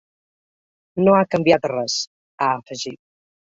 No 1.09 1.13
ha 1.17 1.27
canviat 1.35 1.69
res, 1.73 1.99
ha 2.47 2.51
afegit. 2.57 3.01